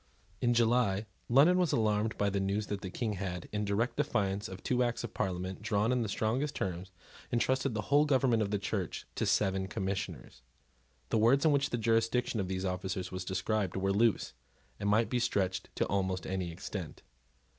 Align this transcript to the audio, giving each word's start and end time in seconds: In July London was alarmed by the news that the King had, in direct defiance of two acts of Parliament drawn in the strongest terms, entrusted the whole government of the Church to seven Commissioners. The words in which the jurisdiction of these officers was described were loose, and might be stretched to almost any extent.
In 0.41 0.55
July 0.55 1.05
London 1.29 1.59
was 1.59 1.71
alarmed 1.71 2.17
by 2.17 2.31
the 2.31 2.39
news 2.39 2.65
that 2.73 2.81
the 2.81 2.89
King 2.89 3.13
had, 3.13 3.47
in 3.51 3.63
direct 3.65 3.97
defiance 3.97 4.47
of 4.49 4.63
two 4.63 4.81
acts 4.81 5.03
of 5.03 5.13
Parliament 5.13 5.61
drawn 5.61 5.91
in 5.91 6.01
the 6.01 6.09
strongest 6.09 6.55
terms, 6.55 6.89
entrusted 7.31 7.75
the 7.75 7.81
whole 7.83 8.05
government 8.05 8.41
of 8.41 8.49
the 8.49 8.57
Church 8.57 9.05
to 9.13 9.27
seven 9.27 9.67
Commissioners. 9.67 10.41
The 11.09 11.19
words 11.19 11.45
in 11.45 11.51
which 11.51 11.69
the 11.69 11.77
jurisdiction 11.77 12.39
of 12.39 12.47
these 12.47 12.65
officers 12.65 13.11
was 13.11 13.23
described 13.23 13.75
were 13.77 13.93
loose, 13.93 14.33
and 14.79 14.89
might 14.89 15.07
be 15.11 15.19
stretched 15.19 15.69
to 15.75 15.85
almost 15.85 16.25
any 16.25 16.51
extent. 16.51 17.03